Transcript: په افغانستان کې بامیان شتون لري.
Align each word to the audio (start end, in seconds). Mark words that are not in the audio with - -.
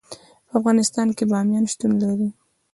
په 0.47 0.53
افغانستان 0.59 1.07
کې 1.17 1.23
بامیان 1.31 1.65
شتون 1.71 1.91
لري. 2.03 2.29